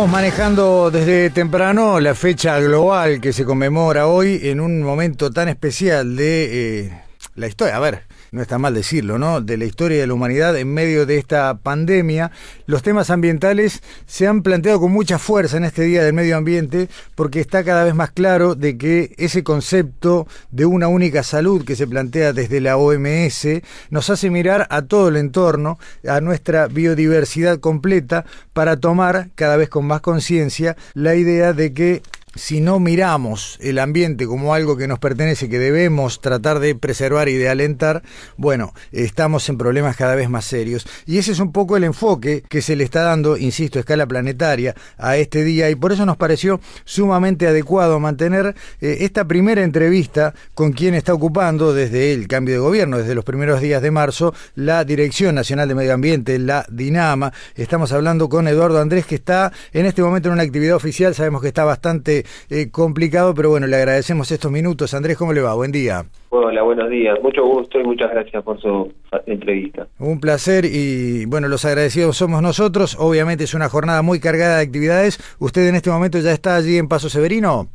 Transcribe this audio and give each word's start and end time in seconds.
Venimos 0.00 0.18
manejando 0.18 0.90
desde 0.90 1.28
temprano 1.28 2.00
la 2.00 2.14
fecha 2.14 2.58
global 2.58 3.20
que 3.20 3.34
se 3.34 3.44
conmemora 3.44 4.06
hoy 4.06 4.40
en 4.44 4.58
un 4.60 4.82
momento 4.82 5.30
tan 5.30 5.50
especial 5.50 6.16
de 6.16 6.86
eh, 6.86 7.02
la 7.34 7.46
historia. 7.46 7.76
A 7.76 7.80
ver, 7.80 8.04
no 8.32 8.42
está 8.42 8.58
mal 8.58 8.74
decirlo, 8.74 9.18
¿no? 9.18 9.40
De 9.40 9.56
la 9.56 9.64
historia 9.64 10.00
de 10.00 10.06
la 10.06 10.14
humanidad 10.14 10.56
en 10.56 10.72
medio 10.72 11.06
de 11.06 11.18
esta 11.18 11.54
pandemia. 11.58 12.30
Los 12.66 12.82
temas 12.82 13.10
ambientales 13.10 13.82
se 14.06 14.26
han 14.26 14.42
planteado 14.42 14.80
con 14.80 14.92
mucha 14.92 15.18
fuerza 15.18 15.56
en 15.56 15.64
este 15.64 15.82
Día 15.82 16.04
del 16.04 16.12
Medio 16.12 16.36
Ambiente 16.36 16.88
porque 17.14 17.40
está 17.40 17.64
cada 17.64 17.84
vez 17.84 17.94
más 17.94 18.10
claro 18.10 18.54
de 18.54 18.78
que 18.78 19.14
ese 19.18 19.42
concepto 19.42 20.26
de 20.50 20.66
una 20.66 20.88
única 20.88 21.22
salud 21.22 21.64
que 21.64 21.76
se 21.76 21.86
plantea 21.86 22.32
desde 22.32 22.60
la 22.60 22.76
OMS 22.76 23.46
nos 23.90 24.10
hace 24.10 24.30
mirar 24.30 24.66
a 24.70 24.82
todo 24.82 25.08
el 25.08 25.16
entorno, 25.16 25.78
a 26.06 26.20
nuestra 26.20 26.66
biodiversidad 26.66 27.58
completa 27.58 28.24
para 28.52 28.76
tomar 28.76 29.30
cada 29.34 29.56
vez 29.56 29.68
con 29.68 29.86
más 29.86 30.00
conciencia 30.00 30.76
la 30.94 31.14
idea 31.14 31.52
de 31.52 31.72
que 31.72 32.02
si 32.34 32.60
no 32.60 32.78
miramos 32.78 33.58
el 33.60 33.78
ambiente 33.78 34.26
como 34.26 34.54
algo 34.54 34.76
que 34.76 34.86
nos 34.86 34.98
pertenece, 34.98 35.48
que 35.48 35.58
debemos 35.58 36.20
tratar 36.20 36.60
de 36.60 36.74
preservar 36.74 37.28
y 37.28 37.34
de 37.34 37.48
alentar, 37.48 38.02
bueno, 38.36 38.72
estamos 38.92 39.48
en 39.48 39.58
problemas 39.58 39.96
cada 39.96 40.14
vez 40.14 40.30
más 40.30 40.44
serios. 40.44 40.86
Y 41.06 41.18
ese 41.18 41.32
es 41.32 41.40
un 41.40 41.52
poco 41.52 41.76
el 41.76 41.84
enfoque 41.84 42.42
que 42.48 42.62
se 42.62 42.76
le 42.76 42.84
está 42.84 43.02
dando, 43.02 43.36
insisto, 43.36 43.78
a 43.78 43.80
escala 43.80 44.06
planetaria 44.06 44.74
a 44.96 45.16
este 45.16 45.42
día 45.42 45.70
y 45.70 45.74
por 45.74 45.92
eso 45.92 46.06
nos 46.06 46.16
pareció 46.16 46.60
sumamente 46.84 47.46
adecuado 47.46 47.98
mantener 47.98 48.54
eh, 48.80 48.98
esta 49.00 49.24
primera 49.24 49.62
entrevista 49.62 50.34
con 50.54 50.72
quien 50.72 50.94
está 50.94 51.12
ocupando 51.12 51.74
desde 51.74 52.12
el 52.12 52.28
cambio 52.28 52.54
de 52.54 52.60
gobierno, 52.60 52.98
desde 52.98 53.14
los 53.14 53.24
primeros 53.24 53.60
días 53.60 53.82
de 53.82 53.90
marzo, 53.90 54.34
la 54.54 54.84
Dirección 54.84 55.34
Nacional 55.34 55.68
de 55.68 55.74
Medio 55.74 55.94
Ambiente, 55.94 56.38
la 56.38 56.64
DINAMA. 56.70 57.32
Estamos 57.56 57.92
hablando 57.92 58.28
con 58.28 58.46
Eduardo 58.46 58.80
Andrés, 58.80 59.06
que 59.06 59.16
está 59.16 59.52
en 59.72 59.86
este 59.86 60.02
momento 60.02 60.28
en 60.28 60.34
una 60.34 60.42
actividad 60.42 60.76
oficial, 60.76 61.14
sabemos 61.14 61.42
que 61.42 61.48
está 61.48 61.64
bastante 61.64 62.19
eh, 62.48 62.70
complicado, 62.70 63.34
pero 63.34 63.50
bueno, 63.50 63.66
le 63.66 63.76
agradecemos 63.76 64.30
estos 64.30 64.50
minutos. 64.50 64.94
Andrés, 64.94 65.16
¿cómo 65.16 65.32
le 65.32 65.40
va? 65.40 65.54
Buen 65.54 65.72
día. 65.72 66.04
Hola, 66.30 66.62
buenos 66.62 66.88
días. 66.90 67.18
Mucho 67.22 67.44
gusto 67.44 67.80
y 67.80 67.84
muchas 67.84 68.10
gracias 68.10 68.42
por 68.42 68.60
su 68.60 68.92
entrevista. 69.26 69.86
Un 69.98 70.20
placer 70.20 70.64
y 70.64 71.24
bueno, 71.26 71.48
los 71.48 71.64
agradecidos 71.64 72.16
somos 72.16 72.42
nosotros. 72.42 72.96
Obviamente 72.98 73.44
es 73.44 73.54
una 73.54 73.68
jornada 73.68 74.02
muy 74.02 74.20
cargada 74.20 74.56
de 74.58 74.62
actividades. 74.62 75.18
¿Usted 75.38 75.68
en 75.68 75.74
este 75.74 75.90
momento 75.90 76.18
ya 76.18 76.32
está 76.32 76.56
allí 76.56 76.78
en 76.78 76.88
Paso 76.88 77.08
Severino? 77.08 77.68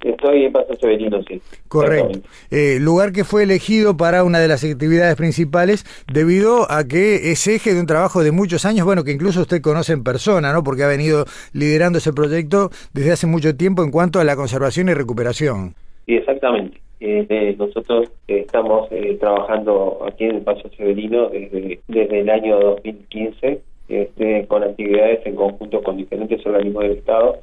Estoy 0.00 0.44
en 0.44 0.52
Paso 0.52 0.74
Severino, 0.80 1.20
sí. 1.24 1.40
Correcto. 1.66 2.20
Eh, 2.50 2.78
lugar 2.80 3.12
que 3.12 3.24
fue 3.24 3.42
elegido 3.42 3.96
para 3.96 4.22
una 4.22 4.38
de 4.38 4.46
las 4.46 4.62
actividades 4.62 5.16
principales 5.16 5.84
debido 6.12 6.70
a 6.70 6.84
que 6.84 7.32
es 7.32 7.46
eje 7.48 7.74
de 7.74 7.80
un 7.80 7.86
trabajo 7.86 8.22
de 8.22 8.30
muchos 8.30 8.64
años, 8.64 8.86
bueno, 8.86 9.02
que 9.02 9.10
incluso 9.10 9.40
usted 9.40 9.60
conoce 9.60 9.92
en 9.92 10.04
persona, 10.04 10.52
¿no? 10.52 10.62
Porque 10.62 10.84
ha 10.84 10.88
venido 10.88 11.24
liderando 11.52 11.98
ese 11.98 12.12
proyecto 12.12 12.70
desde 12.94 13.12
hace 13.12 13.26
mucho 13.26 13.56
tiempo 13.56 13.82
en 13.82 13.90
cuanto 13.90 14.20
a 14.20 14.24
la 14.24 14.36
conservación 14.36 14.88
y 14.88 14.94
recuperación. 14.94 15.74
Sí, 16.06 16.14
exactamente. 16.14 16.80
Eh, 17.00 17.54
nosotros 17.58 18.10
estamos 18.26 18.88
eh, 18.90 19.16
trabajando 19.20 20.00
aquí 20.06 20.24
en 20.24 20.36
el 20.36 20.42
Paso 20.42 20.68
Severino 20.76 21.28
desde, 21.28 21.80
desde 21.86 22.20
el 22.20 22.30
año 22.30 22.58
2015 22.58 23.60
este, 23.88 24.46
con 24.46 24.64
actividades 24.64 25.24
en 25.26 25.36
conjunto 25.36 25.82
con 25.82 25.96
diferentes 25.96 26.44
organismos 26.44 26.82
del 26.82 26.92
Estado 26.92 27.38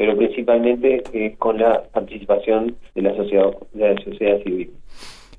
pero 0.00 0.16
principalmente 0.16 1.02
eh, 1.12 1.34
con 1.36 1.58
la 1.58 1.82
participación 1.82 2.74
de 2.94 3.02
la 3.02 3.14
sociedad, 3.14 3.50
de 3.74 3.94
la 3.94 4.02
sociedad 4.02 4.42
civil. 4.42 4.70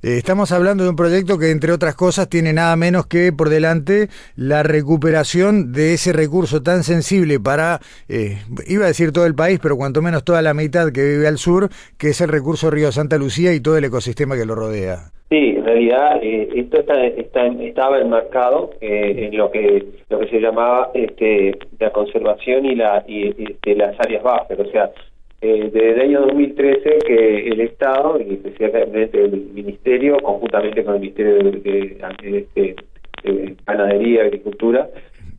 Eh, 0.04 0.18
estamos 0.18 0.52
hablando 0.52 0.84
de 0.84 0.92
un 0.92 0.96
proyecto 0.96 1.40
que, 1.40 1.50
entre 1.50 1.72
otras 1.72 1.96
cosas, 1.96 2.30
tiene 2.30 2.54
nada 2.54 2.76
menos 2.76 3.08
que 3.08 3.34
por 3.34 3.50
delante 3.50 4.10
la 4.36 4.62
recuperación 4.62 5.72
de 5.72 5.96
ese 5.96 6.14
recurso 6.14 6.62
tan 6.62 6.84
sensible 6.84 7.40
para, 7.40 7.80
eh, 8.08 8.38
iba 8.68 8.84
a 8.86 8.90
decir 8.90 9.12
todo 9.12 9.26
el 9.26 9.34
país, 9.34 9.60
pero 9.60 9.78
cuanto 9.78 10.04
menos 10.04 10.24
toda 10.24 10.44
la 10.44 10.54
mitad 10.54 10.92
que 10.92 11.06
vive 11.06 11.28
al 11.28 11.40
sur, 11.40 11.70
que 11.98 12.10
es 12.10 12.22
el 12.22 12.30
recurso 12.30 12.70
Río 12.70 12.92
Santa 12.92 13.18
Lucía 13.18 13.56
y 13.56 13.62
todo 13.62 13.80
el 13.80 13.86
ecosistema 13.86 14.36
que 14.36 14.46
lo 14.46 14.54
rodea. 14.54 15.12
Sí, 15.31 15.53
en 15.56 15.64
realidad 15.64 16.19
eh, 16.22 16.50
esto 16.56 16.81
está, 16.81 17.06
estaba 17.06 18.00
enmarcado 18.00 18.72
eh, 18.81 19.30
en 19.30 19.38
lo 19.38 19.50
que 19.50 19.86
lo 20.09 20.19
que 20.19 20.28
se 20.28 20.42
llamaba 20.42 20.92
este, 20.94 21.58
la 21.80 21.90
conservación 21.94 22.66
y 22.66 22.75
la 22.75 23.06
y, 23.08 23.30
este, 23.42 23.78
las 23.78 23.97
áreas 23.97 24.24
bajas, 24.24 24.59
o 24.59 24.66
sea, 24.66 24.92
eh, 25.40 25.69
desde 25.72 25.92
el 25.92 26.02
año 26.02 26.22
2013 26.24 26.97
que 27.08 27.47
el 27.47 27.62
Estado 27.62 28.19
y 28.19 28.34
especialmente 28.34 29.24
el 29.24 29.52
Ministerio, 29.53 30.18
conjuntamente 30.18 30.84
con 30.84 30.96
el 30.96 31.00
Ministerio 31.00 31.36
de, 31.36 32.46
de, 32.53 33.56
Ganadería 33.66 34.24
y 34.24 34.28
Agricultura, 34.28 34.90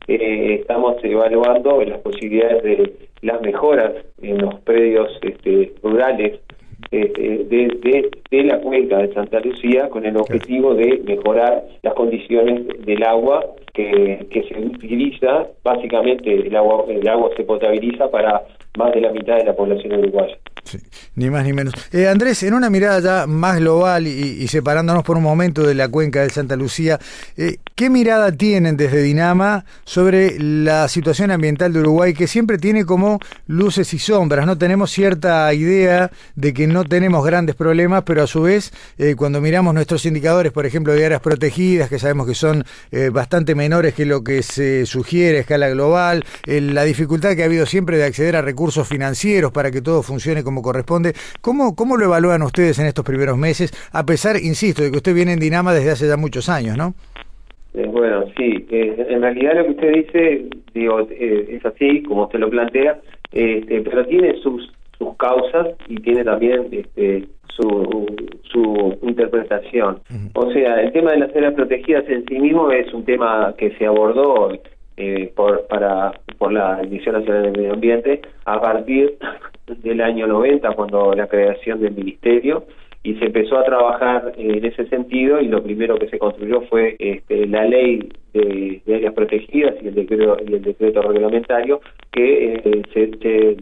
eh, 0.07 0.57
estamos 0.61 0.95
evaluando 1.03 1.83
las 1.83 1.99
posibilidades 1.99 2.63
de 2.63 2.93
las 3.21 3.39
mejoras 3.41 3.93
en 4.23 4.39
los 4.39 4.59
predios 4.61 5.19
este, 5.21 5.71
rurales 5.83 6.39
eh, 6.91 7.45
de, 7.49 8.11
de, 8.29 8.43
la 8.43 8.59
cuenca 8.59 8.97
de 8.97 9.13
Santa 9.13 9.39
Lucía 9.39 9.89
con 9.89 10.05
el 10.05 10.17
objetivo 10.17 10.73
de 10.75 11.01
mejorar 11.05 11.63
las 11.81 11.93
condiciones 11.93 12.67
del 12.85 13.03
agua 13.03 13.45
que, 13.73 14.27
que 14.29 14.43
se 14.43 14.59
utiliza, 14.59 15.47
básicamente 15.63 16.31
el 16.47 16.55
agua, 16.55 16.85
el 16.87 17.07
agua 17.07 17.29
se 17.35 17.43
potabiliza 17.43 18.09
para 18.09 18.43
más 18.77 18.93
de 18.93 19.01
la 19.01 19.11
mitad 19.11 19.37
de 19.37 19.45
la 19.45 19.55
población 19.55 19.99
uruguaya. 19.99 20.37
Ni 21.15 21.29
más 21.29 21.43
ni 21.45 21.53
menos. 21.53 21.73
Eh, 21.91 22.07
Andrés, 22.07 22.43
en 22.43 22.53
una 22.53 22.69
mirada 22.69 22.99
ya 22.99 23.27
más 23.27 23.59
global 23.59 24.07
y, 24.07 24.47
separándonos 24.47 25.03
por 25.03 25.17
un 25.17 25.23
momento 25.23 25.63
de 25.63 25.73
la 25.73 25.87
cuenca 25.87 26.21
de 26.21 26.29
Santa 26.29 26.55
Lucía, 26.55 26.99
eh, 27.37 27.57
¿qué 27.75 27.89
mirada 27.89 28.31
tienen 28.31 28.77
desde 28.77 29.01
Dinama 29.01 29.65
sobre 29.83 30.39
la 30.39 30.87
situación 30.87 31.31
ambiental 31.31 31.73
de 31.73 31.79
Uruguay 31.79 32.13
que 32.13 32.27
siempre 32.27 32.57
tiene 32.57 32.85
como 32.85 33.19
luces 33.47 33.93
y 33.93 33.99
sombras? 33.99 34.45
No 34.45 34.57
tenemos 34.57 34.91
cierta 34.91 35.53
idea 35.53 36.11
de 36.35 36.53
que 36.53 36.67
no 36.67 36.83
tenemos 36.85 37.25
grandes 37.25 37.55
problemas, 37.55 38.03
pero 38.03 38.23
a 38.23 38.27
su 38.27 38.43
vez, 38.43 38.71
eh, 38.97 39.15
cuando 39.15 39.41
miramos 39.41 39.73
nuestros 39.73 40.05
indicadores, 40.05 40.51
por 40.51 40.65
ejemplo, 40.65 40.93
de 40.93 41.05
áreas 41.05 41.21
protegidas, 41.21 41.89
que 41.89 41.99
sabemos 41.99 42.27
que 42.27 42.35
son 42.35 42.65
bastante 43.11 43.55
menores 43.55 43.93
que 43.93 44.05
lo 44.05 44.23
que 44.23 44.43
se 44.43 44.85
sugiere 44.85 45.37
a 45.37 45.41
escala 45.41 45.69
global, 45.69 46.23
la 46.45 46.83
dificultad 46.83 47.35
que 47.35 47.41
ha 47.41 47.45
habido 47.45 47.65
siempre 47.65 47.97
de 47.97 48.05
acceder 48.05 48.35
a 48.35 48.41
recursos 48.41 48.87
financieros 48.87 49.51
para 49.51 49.71
que 49.71 49.81
todo 49.81 50.03
funcione 50.03 50.43
como 50.43 50.52
corresponde. 50.61 51.13
¿Cómo, 51.41 51.75
cómo 51.75 51.97
lo 51.97 52.05
evalúan 52.05 52.41
ustedes 52.43 52.79
en 52.79 52.85
estos 52.85 53.05
primeros 53.05 53.37
meses, 53.37 53.71
a 53.91 54.05
pesar, 54.05 54.37
insisto, 54.37 54.83
de 54.83 54.91
que 54.91 54.97
usted 54.97 55.13
viene 55.13 55.33
en 55.33 55.39
Dinama 55.39 55.73
desde 55.73 55.91
hace 55.91 56.07
ya 56.07 56.17
muchos 56.17 56.49
años, 56.49 56.77
¿no? 56.77 56.93
Eh, 57.73 57.87
bueno, 57.91 58.25
sí, 58.37 58.65
eh, 58.69 59.05
en 59.09 59.21
realidad 59.21 59.55
lo 59.55 59.65
que 59.65 59.71
usted 59.71 59.91
dice, 59.93 60.45
digo, 60.73 61.07
eh, 61.09 61.57
es 61.57 61.65
así, 61.65 62.03
como 62.03 62.25
usted 62.25 62.39
lo 62.39 62.49
plantea, 62.49 62.99
este, 63.31 63.81
pero 63.81 64.05
tiene 64.05 64.35
sus, 64.41 64.71
sus 64.97 65.17
causas 65.17 65.69
y 65.87 65.95
tiene 65.95 66.23
también 66.23 66.67
este, 66.71 67.25
su, 67.55 68.05
su 68.43 68.97
interpretación. 69.01 69.99
O 70.35 70.51
sea, 70.51 70.81
el 70.81 70.91
tema 70.91 71.11
de 71.11 71.19
las 71.19 71.35
áreas 71.35 71.53
protegidas 71.55 72.07
en 72.09 72.25
sí 72.25 72.39
mismo 72.39 72.71
es 72.71 72.93
un 72.93 73.03
tema 73.05 73.55
que 73.57 73.71
se 73.77 73.85
abordó 73.87 74.51
eh, 74.97 75.31
por, 75.35 75.67
para, 75.67 76.11
por 76.37 76.51
la 76.51 76.81
Dirección 76.81 77.15
Nacional 77.15 77.43
del 77.43 77.57
Medio 77.57 77.73
Ambiente 77.73 78.21
a 78.45 78.61
partir 78.61 79.17
del 79.67 80.01
año 80.01 80.27
90, 80.27 80.71
cuando 80.71 81.13
la 81.13 81.27
creación 81.27 81.81
del 81.81 81.93
Ministerio, 81.93 82.65
y 83.03 83.15
se 83.15 83.25
empezó 83.25 83.57
a 83.57 83.65
trabajar 83.65 84.33
en 84.37 84.63
ese 84.63 84.87
sentido 84.87 85.41
y 85.41 85.47
lo 85.47 85.61
primero 85.61 85.97
que 85.97 86.07
se 86.07 86.17
construyó 86.17 86.61
fue 86.61 86.95
este, 86.99 87.45
la 87.47 87.65
ley 87.65 88.09
de, 88.33 88.81
áreas 88.87 89.13
protegidas 89.13 89.75
y 89.81 89.89
el 89.89 89.95
decreto, 89.95 90.37
y 90.47 90.53
el 90.53 90.61
decreto 90.61 91.01
reglamentario 91.01 91.81
que 92.11 92.55
eh, 92.55 92.81
se 92.93 93.57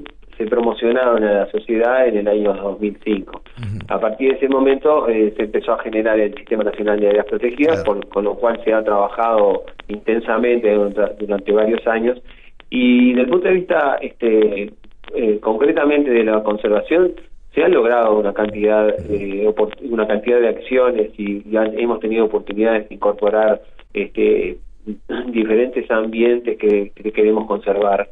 promocionaron 0.46 1.24
a 1.24 1.34
la 1.34 1.52
sociedad 1.52 2.08
en 2.08 2.18
el 2.18 2.28
año 2.28 2.54
2005. 2.54 3.42
A 3.88 4.00
partir 4.00 4.32
de 4.32 4.38
ese 4.38 4.50
momento 4.50 5.08
eh, 5.08 5.34
se 5.36 5.44
empezó 5.44 5.74
a 5.74 5.80
generar 5.80 6.20
el 6.20 6.34
Sistema 6.36 6.64
Nacional 6.64 7.00
de 7.00 7.10
Áreas 7.10 7.26
Protegidas, 7.26 7.84
con 7.84 8.24
lo 8.24 8.36
cual 8.36 8.62
se 8.64 8.74
ha 8.74 8.84
trabajado 8.84 9.64
intensamente 9.88 10.74
durante, 10.74 11.52
varios 11.52 11.86
años. 11.88 12.22
Y 12.70 13.10
desde 13.10 13.22
el 13.24 13.30
punto 13.30 13.48
de 13.48 13.54
vista 13.54 13.98
este, 14.02 14.74
eh, 15.14 15.40
concretamente 15.42 16.10
de 16.12 16.24
la 16.24 16.42
conservación, 16.44 17.14
se 17.54 17.64
han 17.64 17.74
logrado 17.74 18.18
una 18.18 18.34
cantidad, 18.34 18.90
eh, 19.10 19.54
una 19.82 20.08
cantidad 20.08 20.40
de 20.40 20.48
acciones 20.48 21.12
y, 21.18 21.44
hemos 21.54 22.00
tenido 22.00 22.26
oportunidades 22.26 22.88
de 22.88 22.96
incorporar 22.96 23.62
este, 23.94 24.58
diferentes 25.28 25.90
ambientes 25.92 26.58
que, 26.58 26.92
queremos 27.12 27.48
conservar. 27.48 28.10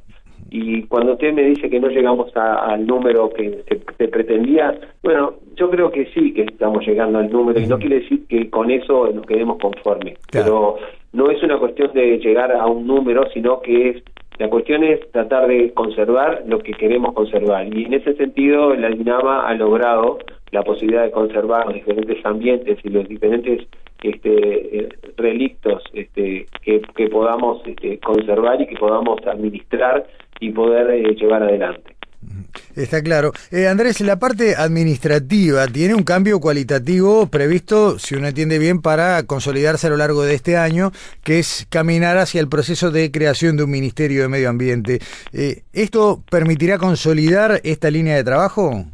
Y 0.51 0.83
cuando 0.83 1.13
usted 1.13 1.33
me 1.33 1.43
dice 1.43 1.69
que 1.69 1.79
no 1.79 1.89
llegamos 1.89 2.35
al 2.35 2.85
número 2.85 3.29
que 3.29 3.63
se, 3.97 4.07
pretendía, 4.07 4.79
bueno, 5.03 5.33
yo 5.55 5.69
creo 5.69 5.91
que 5.91 6.05
sí 6.07 6.33
que 6.33 6.43
estamos 6.43 6.85
llegando 6.85 7.19
al 7.19 7.29
número 7.29 7.59
y 7.59 7.67
no 7.67 7.77
quiere 7.77 7.99
decir 7.99 8.25
que 8.27 8.49
con 8.49 8.71
eso 8.71 9.11
nos 9.13 9.25
quedemos 9.25 9.59
conformes, 9.59 10.17
pero 10.31 10.77
no 11.13 11.29
es 11.29 11.41
una 11.43 11.57
cuestión 11.57 11.91
de 11.93 12.17
llegar 12.17 12.51
a 12.51 12.65
un 12.65 12.87
número, 12.87 13.29
sino 13.33 13.61
que 13.61 13.89
es 13.89 14.03
la 14.39 14.49
cuestión 14.49 14.85
es 14.85 15.01
tratar 15.11 15.47
de 15.47 15.73
conservar 15.73 16.43
lo 16.47 16.59
que 16.59 16.71
queremos 16.71 17.13
conservar 17.13 17.67
y 17.75 17.83
en 17.83 17.93
ese 17.93 18.13
sentido 18.13 18.73
la 18.73 18.87
Dinama 18.87 19.45
ha 19.45 19.53
logrado 19.53 20.19
la 20.51 20.63
posibilidad 20.63 21.03
de 21.03 21.11
conservar 21.11 21.65
los 21.65 21.75
diferentes 21.75 22.25
ambientes 22.25 22.79
y 22.83 22.89
los 22.89 23.07
diferentes 23.07 23.67
este, 24.01 24.77
eh, 24.79 24.89
relictos 25.17 25.83
este, 25.93 26.45
que, 26.61 27.09
podamos 27.09 27.61
este, 27.67 27.99
conservar 27.99 28.61
y 28.61 28.67
que 28.67 28.77
podamos 28.77 29.19
administrar 29.27 30.05
y 30.39 30.51
poder 30.51 30.89
eh, 30.91 31.15
llevar 31.15 31.43
adelante. 31.43 31.95
Está 32.75 33.01
claro. 33.01 33.31
Eh, 33.51 33.67
Andrés, 33.67 34.01
la 34.01 34.19
parte 34.19 34.55
administrativa 34.55 35.67
tiene 35.67 35.95
un 35.95 36.03
cambio 36.03 36.39
cualitativo 36.39 37.27
previsto, 37.27 37.97
si 37.99 38.15
uno 38.15 38.27
entiende 38.27 38.59
bien, 38.59 38.81
para 38.81 39.23
consolidarse 39.23 39.87
a 39.87 39.89
lo 39.89 39.97
largo 39.97 40.23
de 40.23 40.35
este 40.35 40.57
año, 40.57 40.91
que 41.23 41.39
es 41.39 41.65
caminar 41.69 42.17
hacia 42.17 42.41
el 42.41 42.49
proceso 42.49 42.91
de 42.91 43.11
creación 43.11 43.57
de 43.57 43.63
un 43.63 43.71
Ministerio 43.71 44.21
de 44.21 44.27
Medio 44.27 44.49
Ambiente. 44.49 44.99
Eh, 45.33 45.63
¿Esto 45.73 46.23
permitirá 46.29 46.77
consolidar 46.77 47.61
esta 47.63 47.89
línea 47.89 48.15
de 48.15 48.23
trabajo? 48.23 48.85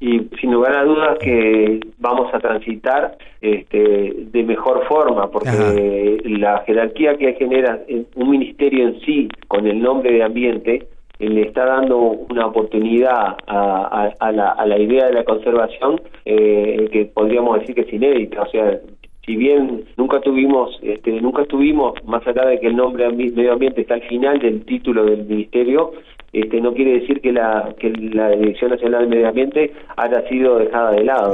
Y 0.00 0.20
sin 0.40 0.52
lugar 0.52 0.74
a 0.74 0.84
dudas 0.84 1.18
que 1.18 1.78
vamos 1.98 2.32
a 2.32 2.40
transitar 2.40 3.18
este, 3.42 4.14
de 4.16 4.42
mejor 4.42 4.86
forma, 4.86 5.30
porque 5.30 6.22
la 6.24 6.62
jerarquía 6.66 7.16
que 7.18 7.34
genera 7.34 7.80
un 8.16 8.30
ministerio 8.30 8.88
en 8.88 9.00
sí 9.00 9.28
con 9.46 9.66
el 9.66 9.80
nombre 9.80 10.12
de 10.12 10.22
ambiente 10.22 10.86
le 11.18 11.42
está 11.42 11.66
dando 11.66 11.98
una 11.98 12.46
oportunidad 12.46 13.36
a, 13.46 14.10
a, 14.18 14.32
la, 14.32 14.48
a 14.52 14.66
la, 14.66 14.78
idea 14.78 15.06
de 15.06 15.12
la 15.12 15.24
conservación 15.24 16.00
eh, 16.24 16.88
que 16.90 17.04
podríamos 17.04 17.60
decir 17.60 17.74
que 17.74 17.82
es 17.82 17.92
inédita, 17.92 18.40
o 18.40 18.50
sea, 18.50 18.80
si 19.26 19.36
bien 19.36 19.84
nunca 19.98 20.20
tuvimos, 20.20 20.78
este, 20.82 21.20
nunca 21.20 21.42
estuvimos, 21.42 22.02
más 22.04 22.26
allá 22.26 22.46
de 22.46 22.58
que 22.58 22.68
el 22.68 22.76
nombre 22.76 23.08
medio 23.10 23.52
ambiente 23.52 23.82
está 23.82 23.94
al 23.94 24.02
final 24.02 24.38
del 24.38 24.64
título 24.64 25.04
del 25.04 25.24
ministerio, 25.26 25.92
este, 26.32 26.60
no 26.60 26.72
quiere 26.72 27.00
decir 27.00 27.20
que 27.20 27.32
la, 27.32 27.74
que 27.78 27.90
la 27.90 28.30
Dirección 28.30 28.70
Nacional 28.70 29.02
del 29.02 29.10
Medio 29.10 29.28
Ambiente 29.28 29.72
haya 29.96 30.28
sido 30.28 30.58
dejada 30.58 30.92
de 30.92 31.04
lado. 31.04 31.32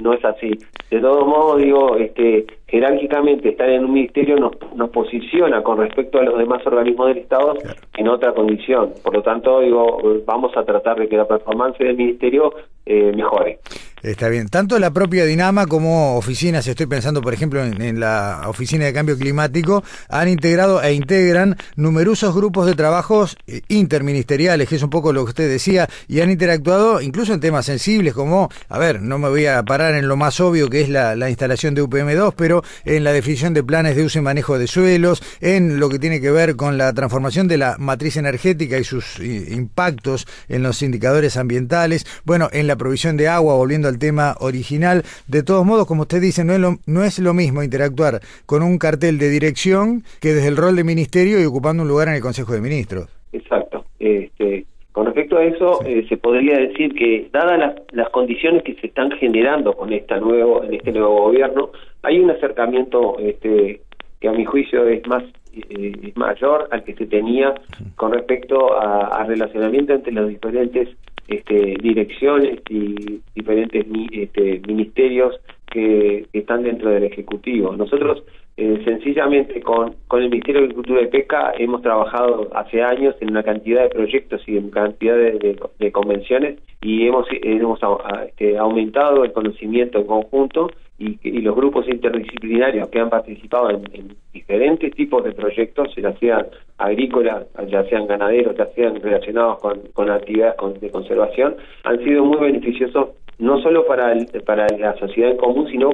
no, 0.00 0.14
es 0.14 0.24
así. 0.24 0.50
De 0.90 1.00
todos 1.00 1.26
modos, 1.26 1.60
digo, 1.60 1.96
este, 1.96 2.46
jerárquicamente 2.72 3.50
estar 3.50 3.68
en 3.68 3.84
un 3.84 3.92
ministerio 3.92 4.36
nos, 4.36 4.52
nos 4.74 4.88
posiciona 4.88 5.62
con 5.62 5.76
respecto 5.76 6.18
a 6.18 6.22
los 6.22 6.38
demás 6.38 6.66
organismos 6.66 7.08
del 7.08 7.18
Estado 7.18 7.54
en 7.98 8.08
otra 8.08 8.32
condición. 8.32 8.94
Por 9.04 9.12
lo 9.12 9.22
tanto, 9.22 9.60
digo, 9.60 9.98
vamos 10.24 10.56
a 10.56 10.64
tratar 10.64 10.98
de 10.98 11.06
que 11.06 11.18
la 11.18 11.28
performance 11.28 11.76
del 11.78 11.98
ministerio 11.98 12.54
eh, 12.86 13.12
mejore. 13.14 13.58
Está 14.02 14.28
bien. 14.28 14.48
Tanto 14.48 14.80
la 14.80 14.90
propia 14.90 15.24
Dinama 15.24 15.66
como 15.66 16.16
oficinas, 16.16 16.66
estoy 16.66 16.86
pensando 16.86 17.22
por 17.22 17.32
ejemplo 17.32 17.64
en, 17.64 18.00
la 18.00 18.42
Oficina 18.48 18.84
de 18.84 18.92
Cambio 18.92 19.16
Climático, 19.16 19.84
han 20.08 20.28
integrado 20.28 20.82
e 20.82 20.92
integran 20.92 21.56
numerosos 21.76 22.34
grupos 22.34 22.66
de 22.66 22.74
trabajos 22.74 23.36
eh, 23.46 23.60
interministeriales, 23.68 24.68
que 24.68 24.74
es 24.74 24.82
un 24.82 24.90
poco 24.90 25.12
lo 25.12 25.22
que 25.24 25.28
usted 25.28 25.48
decía, 25.48 25.88
y 26.08 26.20
han 26.20 26.30
interactuado 26.30 27.00
incluso 27.00 27.32
en 27.32 27.38
temas 27.38 27.66
sensibles 27.66 28.12
como, 28.12 28.48
a 28.68 28.78
ver, 28.80 29.00
no 29.00 29.18
me 29.20 29.28
voy 29.28 29.46
a 29.46 29.62
parar 29.62 29.94
en 29.94 30.08
lo 30.08 30.16
más 30.16 30.40
obvio 30.40 30.68
que 30.68 30.80
es 30.80 30.88
la, 30.88 31.30
instalación 31.30 31.76
de 31.76 31.84
UPM2, 31.84 32.34
pero 32.36 32.61
en 32.84 33.04
la 33.04 33.12
definición 33.12 33.54
de 33.54 33.62
planes 33.62 33.96
de 33.96 34.04
uso 34.04 34.18
y 34.18 34.22
manejo 34.22 34.58
de 34.58 34.66
suelos, 34.66 35.22
en 35.40 35.80
lo 35.80 35.88
que 35.88 35.98
tiene 35.98 36.20
que 36.20 36.30
ver 36.30 36.56
con 36.56 36.78
la 36.78 36.92
transformación 36.92 37.48
de 37.48 37.58
la 37.58 37.76
matriz 37.78 38.16
energética 38.16 38.78
y 38.78 38.84
sus 38.84 39.18
impactos 39.20 40.26
en 40.48 40.62
los 40.62 40.82
indicadores 40.82 41.36
ambientales, 41.36 42.06
bueno, 42.24 42.48
en 42.52 42.66
la 42.66 42.76
provisión 42.76 43.16
de 43.16 43.28
agua, 43.28 43.54
volviendo 43.54 43.88
al 43.88 43.98
tema 43.98 44.36
original. 44.40 45.04
De 45.26 45.42
todos 45.42 45.64
modos, 45.64 45.86
como 45.86 46.02
usted 46.02 46.20
dice, 46.20 46.44
no 46.44 46.52
es 46.54 46.60
lo, 46.60 46.78
no 46.86 47.04
es 47.04 47.18
lo 47.18 47.34
mismo 47.34 47.62
interactuar 47.62 48.20
con 48.46 48.62
un 48.62 48.78
cartel 48.78 49.18
de 49.18 49.28
dirección 49.28 50.04
que 50.20 50.34
desde 50.34 50.48
el 50.48 50.56
rol 50.56 50.76
de 50.76 50.84
ministerio 50.84 51.40
y 51.40 51.44
ocupando 51.44 51.82
un 51.82 51.88
lugar 51.88 52.08
en 52.08 52.14
el 52.14 52.20
Consejo 52.20 52.52
de 52.52 52.60
Ministros. 52.60 53.08
Exacto. 53.32 53.84
Este, 53.98 54.66
con 54.92 55.06
respecto 55.06 55.38
a 55.38 55.44
eso, 55.44 55.80
eh, 55.84 56.04
se 56.08 56.18
podría 56.18 56.56
decir 56.58 56.94
que, 56.94 57.28
dadas 57.32 57.58
las, 57.58 57.74
las, 57.92 58.10
condiciones 58.10 58.62
que 58.62 58.74
se 58.74 58.88
están 58.88 59.10
generando 59.12 59.72
con 59.72 59.92
esta 59.92 60.18
nuevo, 60.18 60.62
en 60.64 60.74
este 60.74 60.92
nuevo 60.92 61.22
gobierno, 61.22 61.70
hay 62.02 62.20
un 62.20 62.30
acercamiento 62.30 63.18
este, 63.18 63.80
que 64.20 64.28
a 64.28 64.32
mi 64.32 64.44
juicio 64.44 64.86
es 64.88 65.06
más 65.06 65.24
eh, 65.54 65.92
es 66.02 66.16
mayor 66.16 66.68
al 66.70 66.82
que 66.82 66.94
se 66.94 67.06
tenía 67.06 67.54
con 67.96 68.12
respecto 68.12 68.78
a, 68.78 69.24
relacionamiento 69.24 69.92
entre 69.92 70.12
los 70.12 70.28
diferentes 70.28 70.88
este, 71.28 71.76
direcciones 71.80 72.60
y 72.68 73.20
diferentes 73.34 73.86
este, 74.12 74.60
ministerios 74.66 75.38
que, 75.70 76.26
están 76.32 76.62
dentro 76.62 76.90
del 76.90 77.04
Ejecutivo. 77.04 77.74
Nosotros 77.76 78.22
eh, 78.62 78.80
sencillamente 78.84 79.60
con, 79.60 79.96
con 80.06 80.22
el 80.22 80.30
Ministerio 80.30 80.60
de 80.60 80.66
Agricultura 80.66 81.02
y 81.02 81.08
Pesca 81.08 81.52
hemos 81.58 81.82
trabajado 81.82 82.48
hace 82.54 82.80
años 82.80 83.16
en 83.20 83.32
una 83.32 83.42
cantidad 83.42 83.82
de 83.82 83.88
proyectos 83.88 84.40
y 84.46 84.56
en 84.56 84.70
cantidad 84.70 85.16
de, 85.16 85.90
convenciones 85.90 86.60
y 86.80 87.08
hemos, 87.08 87.26
hemos 87.42 87.80
este, 88.24 88.56
aumentado 88.56 89.24
el 89.24 89.32
conocimiento 89.32 89.98
en 89.98 90.06
conjunto 90.06 90.70
y, 90.96 91.18
y, 91.24 91.40
los 91.40 91.56
grupos 91.56 91.88
interdisciplinarios 91.88 92.88
que 92.90 93.00
han 93.00 93.10
participado 93.10 93.70
en, 93.70 94.14
diferentes 94.32 94.94
tipos 94.94 95.24
de 95.24 95.32
proyectos, 95.32 95.92
ya 95.96 96.12
sean 96.18 96.46
agrícolas, 96.78 97.46
ya 97.68 97.82
sean 97.88 98.06
ganaderos, 98.06 98.56
ya 98.56 98.66
sean 98.76 99.00
relacionados 99.00 99.58
con, 99.58 99.80
con 99.92 100.08
actividades 100.08 100.80
de 100.80 100.90
conservación, 100.90 101.56
han 101.82 101.98
sido 102.04 102.24
muy 102.24 102.38
beneficiosos 102.38 103.08
no 103.42 103.60
solo 103.60 103.84
para, 103.86 104.14
para 104.46 104.66
la 104.78 104.96
sociedad 104.98 105.32
en 105.32 105.36
común, 105.36 105.68
sino 105.70 105.90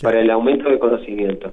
para 0.00 0.20
el 0.20 0.30
aumento 0.30 0.70
de 0.70 0.78
conocimiento. 0.78 1.52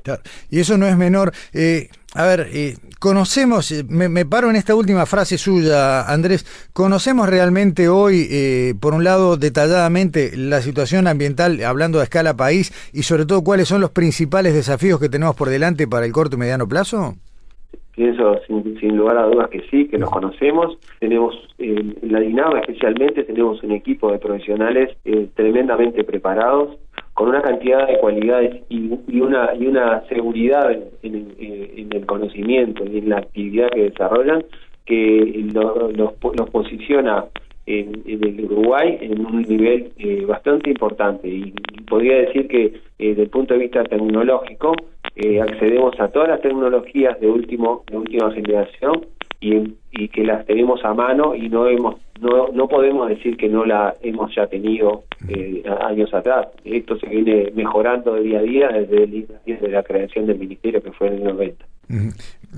Y 0.49 0.59
eso 0.59 0.77
no 0.77 0.85
es 0.85 0.95
menor. 0.95 1.31
Eh, 1.53 1.89
a 2.13 2.25
ver, 2.25 2.49
eh, 2.53 2.75
conocemos, 2.99 3.71
eh, 3.71 3.83
me, 3.87 4.25
paro 4.25 4.49
en 4.49 4.55
esta 4.55 4.75
última 4.75 5.07
frase 5.07 5.37
suya, 5.37 6.03
Andrés, 6.03 6.45
conocemos 6.71 7.27
realmente 7.27 7.87
hoy, 7.87 8.27
eh, 8.31 8.73
por 8.79 8.93
un 8.93 9.03
lado, 9.03 9.37
detalladamente 9.37 10.35
la 10.37 10.61
situación 10.61 11.07
ambiental, 11.07 11.63
hablando 11.63 11.99
a 11.99 12.03
escala 12.03 12.35
país, 12.35 12.71
y 12.93 13.03
sobre 13.03 13.25
todo 13.25 13.43
cuáles 13.43 13.67
son 13.67 13.81
los 13.81 13.89
principales 13.89 14.53
desafíos 14.53 14.99
que 14.99 15.09
tenemos 15.09 15.35
por 15.35 15.49
delante 15.49 15.87
para 15.87 16.05
el 16.05 16.11
corto 16.11 16.35
y 16.35 16.39
mediano 16.39 16.67
plazo? 16.67 17.15
Pienso 17.99 18.39
sin, 18.47 18.95
lugar 18.95 19.17
a 19.17 19.25
dudas 19.25 19.49
que 19.49 19.59
sí, 19.69 19.89
que 19.89 19.97
nos 19.97 20.09
conocemos. 20.09 20.77
Tenemos, 20.99 21.35
en 21.57 21.97
la 22.03 22.21
Dinama 22.21 22.61
especialmente, 22.61 23.25
tenemos 23.25 23.61
un 23.61 23.73
equipo 23.73 24.09
de 24.09 24.19
profesionales 24.19 24.95
tremendamente 25.35 26.05
preparados 26.05 26.77
con 27.13 27.27
una 27.27 27.41
cantidad 27.41 27.85
de 27.87 27.97
cualidades 27.97 28.63
y, 28.69 29.19
una 29.19 29.53
y 29.53 29.67
una 29.67 30.01
seguridad 30.07 30.71
en, 31.03 31.89
el 31.91 32.05
conocimiento 32.05 32.85
y 32.85 32.99
en 32.99 33.09
la 33.09 33.17
actividad 33.17 33.69
que 33.71 33.89
desarrollan 33.89 34.45
que 34.85 35.49
los, 35.51 36.13
posiciona 36.53 37.25
en, 37.65 38.01
el 38.05 38.45
Uruguay 38.45 38.97
en 39.01 39.25
un 39.25 39.41
nivel 39.41 39.91
eh, 39.97 40.23
bastante 40.25 40.69
importante 40.69 41.27
y, 41.27 41.53
podría 41.89 42.19
decir 42.19 42.47
que 42.47 42.65
eh, 42.65 42.73
desde 42.97 43.23
el 43.23 43.29
punto 43.29 43.55
de 43.55 43.59
vista 43.59 43.83
tecnológico 43.83 44.73
eh, 45.21 45.41
accedemos 45.41 45.99
a 45.99 46.07
todas 46.07 46.29
las 46.29 46.41
tecnologías 46.41 47.19
de 47.19 47.27
último 47.27 47.83
de 47.89 47.97
última 47.97 48.31
generación 48.31 49.05
y, 49.41 49.75
y 49.91 50.07
que 50.09 50.23
las 50.23 50.45
tenemos 50.45 50.83
a 50.83 50.93
mano 50.93 51.35
y 51.35 51.49
no 51.49 51.67
hemos 51.67 51.95
no, 52.19 52.49
no 52.53 52.67
podemos 52.67 53.07
decir 53.07 53.37
que 53.37 53.47
no 53.47 53.65
la 53.65 53.95
hemos 54.01 54.33
ya 54.35 54.47
tenido 54.47 55.03
eh, 55.29 55.63
años 55.81 56.13
atrás. 56.13 56.47
Esto 56.65 56.97
se 56.99 57.07
viene 57.07 57.51
mejorando 57.55 58.15
de 58.15 58.21
día 58.21 58.39
a 58.39 58.41
día 58.41 58.67
desde, 58.69 59.25
desde 59.45 59.69
la 59.69 59.83
creación 59.83 60.25
del 60.25 60.37
ministerio 60.37 60.81
que 60.81 60.91
fue 60.91 61.07
en 61.07 61.13
el 61.13 61.23
90. 61.23 61.65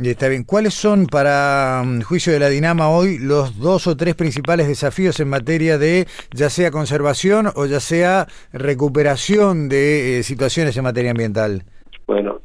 Está 0.03 0.27
bien. 0.27 0.43
¿Cuáles 0.43 0.73
son, 0.73 1.05
para 1.05 1.83
mm, 1.85 2.01
juicio 2.01 2.33
de 2.33 2.39
la 2.39 2.49
Dinama 2.49 2.89
hoy, 2.89 3.17
los 3.19 3.59
dos 3.59 3.87
o 3.87 3.95
tres 3.95 4.15
principales 4.15 4.67
desafíos 4.67 5.19
en 5.19 5.29
materia 5.29 5.77
de 5.77 6.07
ya 6.33 6.49
sea 6.49 6.71
conservación 6.71 7.47
o 7.55 7.65
ya 7.65 7.79
sea 7.79 8.27
recuperación 8.51 9.69
de 9.69 10.19
eh, 10.19 10.23
situaciones 10.23 10.75
en 10.75 10.83
materia 10.83 11.11
ambiental? 11.11 11.63
Bueno, 12.07 12.40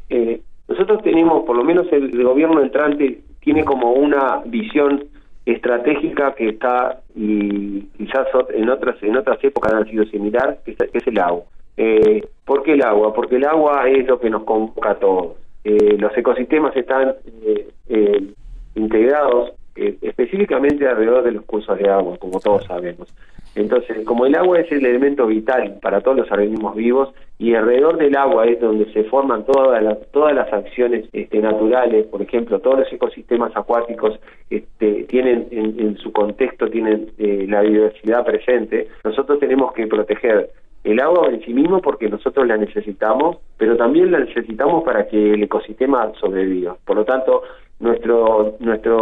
tenemos, 1.17 1.45
por 1.45 1.57
lo 1.57 1.65
menos 1.65 1.87
el 1.93 2.23
gobierno 2.23 2.61
entrante 2.61 3.21
tiene 3.41 3.65
como 3.65 3.93
una 3.93 4.43
visión 4.45 5.05
estratégica 5.47 6.35
que 6.35 6.51
está 6.51 7.01
y 7.15 7.81
quizás 7.97 8.27
en 8.53 8.69
otras 8.69 9.03
en 9.03 9.17
otras 9.17 9.43
épocas 9.43 9.73
han 9.73 9.89
sido 9.89 10.05
similar 10.07 10.59
que 10.65 10.77
es, 10.93 11.07
el 11.07 11.19
agua 11.19 11.45
eh, 11.79 12.27
¿por 12.45 12.65
qué 12.65 12.73
el 12.73 12.83
agua? 12.83 13.15
porque 13.15 13.37
el 13.37 13.47
agua 13.47 13.89
es 13.89 14.07
lo 14.07 14.21
que 14.21 14.29
nos 14.29 14.43
convoca 14.43 14.91
a 14.91 14.95
todos 14.97 15.37
eh, 15.65 15.97
los 15.99 16.15
ecosistemas 16.19 16.77
están 16.77 17.15
eh, 17.47 17.69
eh, 17.89 18.27
integrados 18.75 19.53
eh, 19.76 19.97
específicamente 20.00 20.87
alrededor 20.87 21.25
de 21.25 21.33
los 21.33 21.45
cursos 21.45 21.78
de 21.78 21.88
agua, 21.88 22.16
como 22.18 22.40
todos 22.40 22.64
sabemos. 22.64 23.12
Entonces, 23.54 24.04
como 24.04 24.26
el 24.26 24.35
agua 24.35 24.61
es 24.61 24.71
el 24.71 24.85
elemento 24.85 25.26
vital 25.26 25.78
para 25.80 26.02
todos 26.02 26.18
los 26.18 26.30
organismos 26.30 26.76
vivos 26.76 27.09
y 27.38 27.54
alrededor 27.54 27.97
del 27.97 28.14
agua 28.14 28.45
es 28.47 28.61
donde 28.61 28.92
se 28.92 29.04
forman 29.04 29.47
todas 29.47 29.83
las, 29.83 29.99
todas 30.11 30.35
las 30.35 30.52
acciones 30.52 31.06
este, 31.14 31.38
naturales, 31.38 32.06
por 32.06 32.21
ejemplo, 32.21 32.61
todos 32.61 32.80
los 32.80 32.92
ecosistemas 32.92 33.56
acuáticos 33.56 34.18
este, 34.50 35.04
tienen 35.04 35.49
en, 35.50 35.97
su 35.97 36.12
contexto 36.12 36.68
tienen 36.68 37.12
eh, 37.18 37.47
la 37.49 37.62
biodiversidad 37.62 38.26
presente, 38.26 38.88
nosotros 39.04 39.38
tenemos 39.40 39.73
que 39.73 39.87
proteger 39.87 40.50
el 40.85 41.00
agua 41.00 41.28
en 41.30 41.42
sí 41.42 41.52
mismo 41.52 41.80
porque 41.80 42.09
nosotros 42.09 42.47
la 42.47 42.56
necesitamos, 42.56 43.38
pero 43.56 43.76
también 43.76 44.12
la 44.12 44.21
necesitamos 44.21 44.85
para 44.85 45.09
que 45.09 45.33
el 45.33 45.42
ecosistema 45.42 46.12
sobreviva. 46.21 46.76
Por 46.85 46.97
lo 46.97 47.04
tanto, 47.04 47.42
nuestro, 47.78 48.56
nuestra 48.59 48.97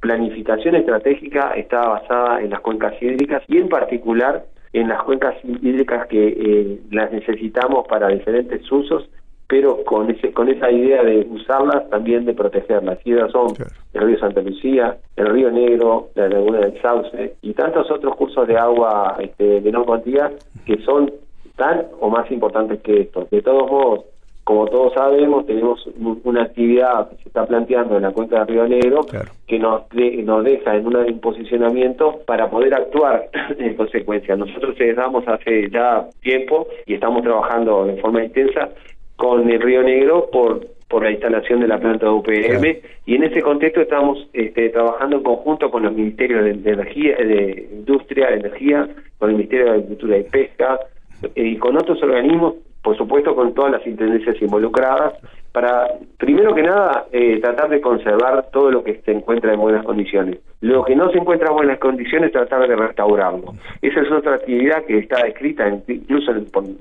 planificación 0.00 0.74
estratégica 0.74 1.52
está 1.52 1.86
basada 1.88 2.40
en 2.40 2.50
las 2.50 2.60
cuencas 2.60 2.94
hídricas 3.00 3.42
y 3.46 3.58
en 3.58 3.68
particular 3.68 4.44
en 4.72 4.88
las 4.88 5.02
cuencas 5.02 5.36
hídricas 5.44 6.06
que 6.08 6.28
eh, 6.28 6.80
las 6.90 7.12
necesitamos 7.12 7.86
para 7.88 8.08
diferentes 8.08 8.70
usos, 8.70 9.08
pero 9.46 9.82
con 9.84 10.10
ese 10.10 10.32
con 10.32 10.48
esa 10.48 10.70
idea 10.70 11.02
de 11.02 11.26
usarlas 11.30 11.88
también 11.88 12.26
de 12.26 12.34
protegerlas. 12.34 12.98
Y 13.04 13.14
son 13.32 13.54
el 13.94 14.02
río 14.02 14.18
Santa 14.18 14.42
Lucía, 14.42 14.98
el 15.16 15.26
río 15.26 15.50
Negro, 15.50 16.10
la 16.14 16.28
laguna 16.28 16.58
del 16.58 16.80
Sauce 16.82 17.36
y 17.40 17.54
tantos 17.54 17.90
otros 17.90 18.14
cursos 18.16 18.46
de 18.46 18.58
agua 18.58 19.16
este, 19.20 19.44
de 19.44 19.60
menor 19.62 19.86
cuantía 19.86 20.32
que 20.66 20.78
son 20.82 21.10
tan 21.56 21.86
o 22.00 22.10
más 22.10 22.30
importantes 22.30 22.80
que 22.82 23.02
estos. 23.02 23.30
De 23.30 23.42
todos 23.42 23.70
modos, 23.70 24.04
como 24.48 24.64
todos 24.64 24.94
sabemos, 24.94 25.44
tenemos 25.44 25.86
una 26.24 26.44
actividad 26.44 27.10
que 27.10 27.16
se 27.16 27.28
está 27.28 27.44
planteando 27.44 27.98
en 27.98 28.02
la 28.04 28.12
cuenca 28.12 28.38
del 28.38 28.48
Río 28.48 28.66
Negro 28.66 29.00
que 29.46 29.58
nos, 29.58 29.82
nos 29.92 30.42
deja 30.42 30.74
en 30.74 30.86
un 30.86 31.20
posicionamiento 31.20 32.20
para 32.24 32.48
poder 32.48 32.72
actuar 32.72 33.28
en 33.58 33.74
consecuencia. 33.74 34.36
Nosotros 34.36 34.74
damos 34.96 35.28
hace 35.28 35.68
ya 35.68 36.06
tiempo 36.22 36.66
y 36.86 36.94
estamos 36.94 37.24
trabajando 37.24 37.84
de 37.84 38.00
forma 38.00 38.24
intensa 38.24 38.70
con 39.16 39.50
el 39.50 39.60
Río 39.60 39.82
Negro 39.82 40.30
por 40.32 40.66
por 40.88 41.02
la 41.02 41.10
instalación 41.10 41.60
de 41.60 41.68
la 41.68 41.78
planta 41.78 42.06
de 42.06 42.12
UPM 42.12 42.78
y 43.04 43.16
en 43.16 43.24
ese 43.24 43.42
contexto 43.42 43.82
estamos 43.82 44.26
este, 44.32 44.70
trabajando 44.70 45.18
en 45.18 45.22
conjunto 45.22 45.70
con 45.70 45.82
los 45.82 45.92
ministerios 45.92 46.42
de, 46.42 46.52
energía, 46.52 47.14
de 47.16 47.68
industria, 47.70 48.28
de 48.28 48.36
energía, 48.36 48.88
con 49.18 49.28
el 49.28 49.36
Ministerio 49.36 49.66
de 49.66 49.72
Agricultura 49.72 50.16
y 50.16 50.22
Pesca 50.22 50.80
eh, 51.22 51.28
y 51.34 51.58
con 51.58 51.76
otros 51.76 52.02
organismos 52.02 52.54
por 52.82 52.96
supuesto 52.96 53.34
con 53.34 53.54
todas 53.54 53.72
las 53.72 53.86
intendencias 53.86 54.40
involucradas, 54.40 55.14
para, 55.52 55.88
primero 56.18 56.54
que 56.54 56.62
nada, 56.62 57.06
eh, 57.10 57.40
tratar 57.40 57.68
de 57.70 57.80
conservar 57.80 58.46
todo 58.52 58.70
lo 58.70 58.84
que 58.84 59.00
se 59.04 59.12
encuentra 59.12 59.52
en 59.52 59.60
buenas 59.60 59.84
condiciones. 59.84 60.38
Lo 60.60 60.84
que 60.84 60.94
no 60.94 61.10
se 61.10 61.18
encuentra 61.18 61.48
en 61.48 61.56
buenas 61.56 61.78
condiciones, 61.78 62.32
tratar 62.32 62.68
de 62.68 62.76
restaurarlo. 62.76 63.54
Esa 63.80 64.00
es 64.00 64.12
otra 64.12 64.36
actividad 64.36 64.84
que 64.84 64.98
está 64.98 65.26
escrita 65.26 65.68
incluso 65.88 66.32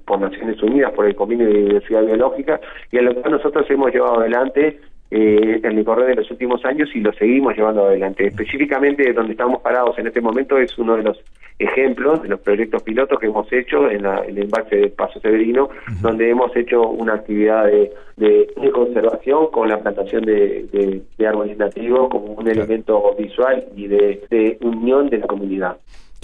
por, 0.06 0.20
Naciones 0.20 0.62
Unidas, 0.62 0.92
por 0.94 1.06
el 1.06 1.16
Convenio 1.16 1.48
de 1.48 1.64
Diversidad 1.64 2.04
Biológica, 2.04 2.60
y 2.92 2.98
a 2.98 3.02
lo 3.02 3.22
que 3.22 3.30
nosotros 3.30 3.66
hemos 3.70 3.92
llevado 3.92 4.20
adelante 4.20 4.80
eh, 5.10 5.62
en 5.64 5.78
el 5.78 5.86
correr 5.86 6.08
de 6.08 6.16
los 6.16 6.32
últimos 6.32 6.64
años 6.66 6.90
y 6.94 7.00
lo 7.00 7.14
seguimos 7.14 7.56
llevando 7.56 7.86
adelante. 7.86 8.28
Específicamente 8.28 9.14
donde 9.14 9.32
estamos 9.32 9.62
parados 9.62 9.98
en 10.00 10.08
este 10.08 10.20
momento 10.20 10.58
es 10.58 10.78
uno 10.78 10.98
de 10.98 11.04
los 11.04 11.24
ejemplos 11.60 12.22
de 12.22 12.30
los 12.30 12.40
proyectos 12.42 12.84
pilotos 12.84 13.20
que 13.20 13.28
hemos 13.28 13.52
hecho 13.52 13.90
en, 13.90 14.06
el 14.06 14.38
embalse 14.38 14.76
de 14.76 14.88
Paso 14.90 15.20
Severino, 15.20 15.70
donde 16.02 16.30
hemos 16.30 16.56
hecho 16.56 16.88
una 16.90 17.16
actividad 17.16 17.66
de, 17.66 17.92
de, 18.18 18.72
conservación 18.72 19.48
con 19.50 19.70
la 19.70 19.80
plantación 19.80 20.24
de, 20.24 21.02
de, 21.18 21.28
árboles 21.28 21.58
nativos 21.58 22.10
como 22.10 22.34
un 22.34 22.48
elemento 22.48 23.16
visual 23.18 23.66
y 23.76 23.88
de 23.88 24.58
unión 24.62 25.10
de 25.10 25.20
la 25.20 25.28
comunidad. 25.28 25.78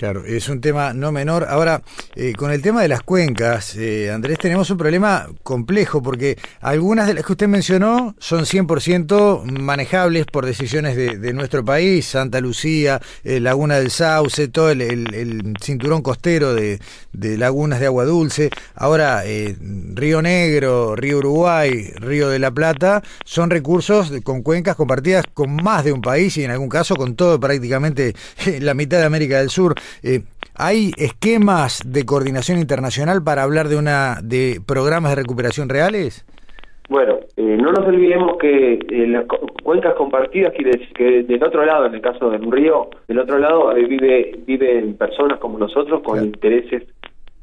Claro, 0.03 0.25
es 0.25 0.49
un 0.49 0.59
tema 0.59 0.93
no 0.93 1.13
menor. 1.13 1.45
Ahora, 1.47 1.81
eh, 2.13 2.33
con 2.33 2.51
el 2.51 2.61
tema 2.61 2.81
de 2.81 2.89
las 2.89 3.03
cuencas, 3.03 3.73
eh, 3.77 4.11
Andrés, 4.11 4.37
tenemos 4.37 4.69
un 4.69 4.77
problema 4.77 5.29
complejo 5.43 6.03
porque 6.03 6.37
algunas 6.59 7.07
de 7.07 7.13
las 7.13 7.25
que 7.25 7.31
usted 7.31 7.47
mencionó 7.47 8.13
son 8.19 8.45
100% 8.45 9.45
manejables 9.45 10.25
por 10.25 10.45
decisiones 10.45 10.97
de, 10.97 11.33
nuestro 11.33 11.63
país, 11.63 12.05
Santa 12.05 12.41
Lucía, 12.41 12.99
eh, 13.23 13.39
Laguna 13.39 13.77
del 13.79 13.91
Sauce, 13.91 14.49
todo 14.49 14.71
el, 14.71 15.55
cinturón 15.61 16.01
costero 16.01 16.53
de, 16.53 16.81
lagunas 17.13 17.79
de 17.79 17.85
agua 17.85 18.03
dulce. 18.03 18.49
Ahora, 18.75 19.23
Río 19.23 20.21
Negro, 20.21 20.97
Río 20.97 21.19
Uruguay, 21.19 21.93
Río 21.95 22.27
de 22.27 22.39
la 22.39 22.51
Plata, 22.51 23.01
son 23.23 23.49
recursos 23.49 24.11
con 24.25 24.41
cuencas 24.41 24.75
compartidas 24.75 25.23
con 25.33 25.55
más 25.55 25.85
de 25.85 25.93
un 25.93 26.01
país 26.01 26.35
y 26.35 26.43
en 26.43 26.51
algún 26.51 26.67
caso 26.67 26.97
con 26.97 27.15
todo 27.15 27.39
prácticamente 27.39 28.13
la 28.59 28.73
mitad 28.73 28.97
de 28.97 29.05
América 29.05 29.37
del 29.39 29.49
Sur. 29.49 29.75
Eh, 30.01 30.21
¿Hay 30.55 30.91
esquemas 30.97 31.81
de 31.85 32.05
coordinación 32.05 32.59
internacional 32.59 33.23
para 33.23 33.43
hablar 33.43 33.67
de 33.67 33.77
una 33.77 34.17
de 34.23 34.61
programas 34.65 35.11
de 35.11 35.21
recuperación 35.21 35.69
reales? 35.69 36.25
Bueno, 36.89 37.19
eh, 37.37 37.57
no 37.59 37.71
nos 37.71 37.87
olvidemos 37.87 38.37
que 38.37 38.73
eh, 38.73 39.07
las 39.07 39.25
cuencas 39.63 39.95
compartidas 39.95 40.53
quiere 40.53 40.71
decir 40.71 40.93
que 40.93 41.23
del 41.23 41.43
otro 41.43 41.65
lado, 41.65 41.85
en 41.85 41.95
el 41.95 42.01
caso 42.01 42.29
de 42.29 42.37
un 42.37 42.51
río, 42.51 42.89
del 43.07 43.19
otro 43.19 43.39
lado 43.39 43.73
vive 43.73 44.39
viven 44.45 44.95
personas 44.95 45.39
como 45.39 45.57
nosotros 45.57 46.01
con 46.03 46.23
intereses 46.23 46.83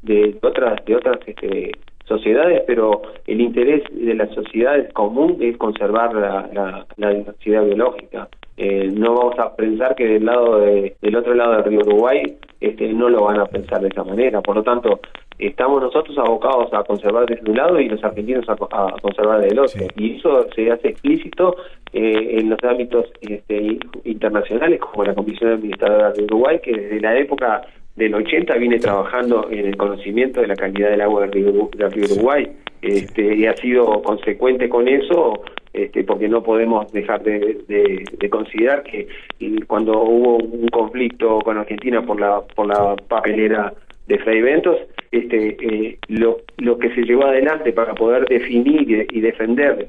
de 0.03 0.37
otras 0.41 0.85
de 0.85 0.95
otras 0.95 1.17
este, 1.25 1.71
sociedades, 2.17 2.63
pero 2.67 3.01
el 3.27 3.41
interés 3.41 3.83
de 3.91 4.13
la 4.13 4.27
sociedad 4.27 4.89
común 4.93 5.37
es 5.39 5.57
conservar 5.57 6.13
la, 6.13 6.85
la 6.97 7.09
diversidad 7.09 7.63
biológica. 7.63 8.27
Eh, 8.63 8.91
no 8.93 9.15
vamos 9.15 9.39
a 9.39 9.55
pensar 9.55 9.95
que 9.95 10.05
del 10.05 10.25
lado 10.25 10.59
del 10.59 11.15
otro 11.15 11.33
lado 11.33 11.53
del 11.53 11.63
río 11.63 11.79
Uruguay 11.79 12.37
este, 12.59 12.93
no 12.93 13.09
lo 13.09 13.23
van 13.23 13.39
a 13.39 13.45
pensar 13.45 13.81
de 13.81 13.87
esa 13.87 14.03
manera. 14.03 14.39
Por 14.41 14.55
lo 14.55 14.61
tanto, 14.61 14.99
estamos 15.39 15.81
nosotros 15.81 16.15
abocados 16.19 16.71
a 16.71 16.83
conservar 16.83 17.25
de 17.25 17.39
un 17.49 17.57
lado 17.57 17.79
y 17.79 17.89
los 17.89 18.03
argentinos 18.03 18.47
a, 18.49 18.55
conservar 19.01 19.41
del 19.41 19.57
otro. 19.57 19.87
Y 19.95 20.17
eso 20.17 20.45
se 20.53 20.69
hace 20.69 20.89
explícito 20.89 21.55
eh, 21.91 22.37
en 22.39 22.51
los 22.51 22.63
ámbitos 22.63 23.05
este, 23.21 23.79
internacionales, 24.03 24.79
como 24.79 25.05
la 25.05 25.15
Comisión 25.15 25.53
Administradora 25.53 26.11
de 26.11 26.23
Uruguay, 26.25 26.59
que 26.61 26.73
desde 26.73 27.01
la 27.01 27.17
época 27.17 27.63
del 28.01 28.15
80 28.15 28.55
viene 28.55 28.79
trabajando 28.79 29.47
en 29.51 29.67
el 29.67 29.77
conocimiento 29.77 30.41
de 30.41 30.47
la 30.47 30.55
calidad 30.55 30.89
del 30.89 31.01
agua 31.01 31.21
del 31.21 31.31
río, 31.31 31.69
del 31.77 31.91
río 31.91 32.05
Uruguay. 32.05 32.51
Este, 32.81 33.35
y 33.35 33.45
ha 33.45 33.55
sido 33.57 34.01
consecuente 34.01 34.67
con 34.67 34.87
eso 34.87 35.43
este, 35.71 36.03
porque 36.03 36.27
no 36.27 36.41
podemos 36.41 36.91
dejar 36.91 37.21
de, 37.21 38.03
considerar 38.31 38.81
que 38.81 39.07
cuando 39.67 40.01
hubo 40.01 40.37
un 40.37 40.67
conflicto 40.69 41.39
con 41.41 41.59
Argentina 41.59 42.01
por 42.01 42.19
la 42.19 42.41
por 42.55 42.65
la 42.67 42.95
papelera 43.07 43.71
de 44.07 44.17
Fray 44.17 44.41
Ventos, 44.41 44.77
este, 45.11 45.57
eh, 45.61 45.99
lo, 46.07 46.37
lo 46.57 46.79
que 46.79 46.89
se 46.95 47.03
llevó 47.03 47.25
adelante 47.25 47.71
para 47.71 47.93
poder 47.93 48.25
definir 48.25 49.07
y, 49.11 49.21
defender 49.21 49.87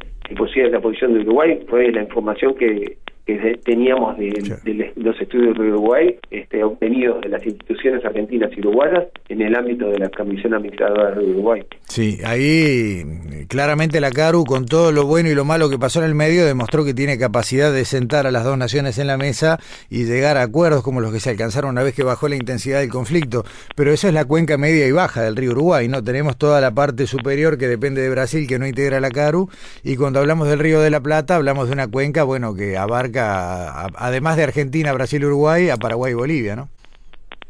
la 0.71 0.81
posición 0.81 1.15
de 1.15 1.21
Uruguay 1.21 1.61
fue 1.69 1.91
la 1.91 2.03
información 2.03 2.55
que 2.55 2.97
que 3.25 3.61
teníamos 3.65 4.19
de, 4.19 4.93
los 4.97 5.21
estudios 5.21 5.57
de 5.57 5.69
Uruguay 5.69 6.17
este, 6.31 6.65
obtenidos 6.65 7.21
de 7.21 7.29
las 7.29 7.47
instituciones 7.47 8.05
argentinas 8.05 8.51
y 8.57 8.61
uruguayas 8.61 9.05
en 9.29 9.43
el 9.43 9.55
ámbito 9.55 9.89
de 9.89 9.99
la 9.99 10.09
Comisión 10.09 10.55
Administradora 10.55 11.13
de 11.13 11.25
Uruguay. 11.25 11.63
Sí, 11.85 12.19
ahí 12.25 13.05
claramente 13.49 14.01
la 14.01 14.11
CARU, 14.11 14.45
con 14.45 14.67
todo 14.67 14.91
lo 14.91 15.07
bueno 15.07 15.31
y 15.31 15.35
lo 15.35 15.45
malo 15.45 15.71
que 15.71 15.79
pasó 15.79 16.01
en 16.01 16.07
el 16.07 16.15
medio, 16.17 16.45
demostró 16.45 16.85
que 16.85 16.95
tiene 16.95 17.17
capacidad 17.17 17.73
de 17.73 17.85
sentar 17.85 18.27
a 18.27 18.33
las 18.33 18.45
dos 18.45 18.59
naciones 18.59 18.99
en 18.99 19.07
la 19.07 19.17
mesa 19.17 19.61
y 19.89 20.05
llegar 20.05 20.37
a 20.37 20.43
acuerdos 20.43 20.83
como 20.83 21.01
los 21.01 21.13
que 21.13 21.21
se 21.21 21.31
alcanzaron 21.31 21.71
una 21.71 21.85
vez 21.85 21.95
que 21.95 22.03
bajó 22.03 22.29
la 22.29 22.37
intensidad 22.37 22.81
del 22.81 22.91
conflicto. 22.91 23.45
Pero 23.77 23.93
eso 23.93 24.09
es 24.09 24.15
la 24.15 24.25
cuenca 24.25 24.59
media 24.59 24.87
y 24.87 24.93
baja 24.93 25.23
del 25.23 25.37
río 25.37 25.53
Uruguay, 25.53 25.87
¿no? 25.87 26.03
Tenemos 26.03 26.37
toda 26.37 26.61
la 26.61 26.73
parte 26.73 27.07
superior 27.07 27.57
que 27.57 27.69
depende 27.69 28.03
de 28.03 28.11
Brasil, 28.11 28.49
que 28.49 28.59
no 28.59 28.67
integra 28.67 28.99
la 28.99 29.11
CARU, 29.11 29.49
y 29.85 29.95
cuando 29.95 30.19
hablamos 30.19 30.49
del 30.49 30.59
río 30.59 30.81
de 30.81 30.91
la 30.91 31.01
Plata, 31.01 31.37
hablamos 31.37 31.69
de 31.69 31.75
una 31.75 31.87
cuenca, 31.87 32.25
bueno, 32.25 32.55
que 32.55 32.77
abarca 32.77 33.12
además 33.19 34.37
de 34.37 34.45
Argentina, 34.45 34.93
Brasil, 34.93 35.25
Uruguay, 35.25 35.71
a 35.71 35.77
Paraguay 35.77 36.13
y 36.13 36.17
Bolivia, 36.17 36.57
¿no? 36.57 36.69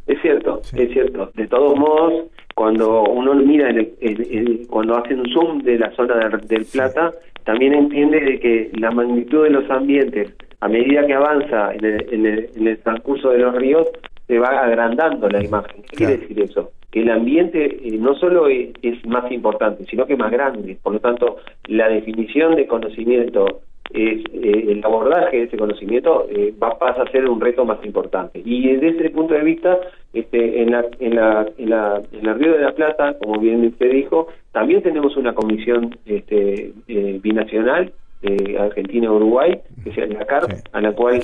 Es 0.06 0.20
cierto, 0.20 0.60
es 0.74 0.92
cierto. 0.92 1.30
De 1.34 1.46
todos 1.46 1.78
modos, 1.78 2.24
cuando 2.54 3.04
uno 3.04 3.34
mira, 3.34 3.70
en 3.70 4.66
cuando 4.66 4.96
hace 4.96 5.14
un 5.14 5.28
zoom 5.32 5.62
de 5.62 5.78
la 5.78 5.90
zona 5.92 6.28
del, 6.44 6.64
Plata, 6.66 7.12
también 7.44 7.74
entiende 7.74 8.20
de 8.20 8.40
que 8.40 8.70
la 8.78 8.90
magnitud 8.90 9.44
de 9.44 9.50
los 9.50 9.70
ambientes, 9.70 10.34
a 10.60 10.68
medida 10.68 11.06
que 11.06 11.14
avanza 11.14 11.72
en 11.74 12.26
el, 12.26 12.78
transcurso 12.82 13.30
de 13.30 13.38
los 13.38 13.54
ríos, 13.54 13.88
se 14.26 14.38
va 14.38 14.48
agrandando 14.48 15.28
la 15.28 15.42
imagen. 15.42 15.82
¿Qué 15.82 15.96
quiere 15.96 16.16
decir 16.18 16.40
eso? 16.40 16.72
que 16.92 17.00
el 17.00 17.10
ambiente 17.10 17.64
eh, 17.64 17.98
no 17.98 18.14
solo 18.14 18.48
es, 18.48 18.70
más 19.06 19.32
importante, 19.32 19.84
sino 19.86 20.06
que 20.06 20.14
más 20.14 20.30
grande. 20.30 20.76
Por 20.80 20.92
lo 20.92 21.00
tanto, 21.00 21.38
la 21.66 21.88
definición 21.88 22.54
de 22.54 22.66
conocimiento 22.66 23.62
es, 23.92 24.24
eh, 24.32 24.64
el 24.68 24.84
abordaje 24.84 25.36
de 25.36 25.42
ese 25.44 25.56
conocimiento 25.56 26.26
eh, 26.30 26.54
va, 26.60 26.78
pasa 26.78 27.02
a 27.02 27.10
ser 27.10 27.28
un 27.28 27.40
reto 27.40 27.64
más 27.64 27.84
importante. 27.84 28.40
Y 28.44 28.68
desde 28.68 28.98
ese 28.98 29.10
punto 29.10 29.34
de 29.34 29.42
vista, 29.42 29.78
este, 30.12 30.62
en, 30.62 30.70
la, 30.70 30.84
en, 30.98 31.14
la, 31.14 31.46
en, 31.58 31.70
la, 31.70 32.02
en 32.12 32.26
el 32.26 32.38
Río 32.38 32.52
de 32.52 32.62
la 32.62 32.72
Plata, 32.72 33.18
como 33.18 33.40
bien 33.40 33.66
usted 33.66 33.90
dijo, 33.90 34.28
también 34.52 34.82
tenemos 34.82 35.16
una 35.16 35.34
comisión 35.34 35.96
este, 36.06 36.72
eh, 36.88 37.20
binacional 37.22 37.92
de 38.22 38.56
Argentina-Uruguay, 38.58 39.60
que 39.82 39.92
se 39.92 40.06
llama 40.06 40.24
CARP, 40.24 40.52
a 40.72 40.80
la 40.80 40.92
cual 40.92 41.20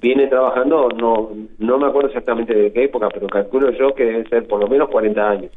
viene 0.00 0.28
trabajando, 0.28 0.88
no 0.90 1.30
no 1.58 1.78
me 1.78 1.88
acuerdo 1.88 2.08
exactamente 2.08 2.54
de 2.54 2.72
qué 2.72 2.84
época, 2.84 3.08
pero 3.12 3.26
calculo 3.26 3.70
yo 3.72 3.94
que 3.94 4.04
debe 4.04 4.28
ser 4.28 4.46
por 4.46 4.60
lo 4.60 4.68
menos 4.68 4.88
40 4.90 5.28
años. 5.28 5.50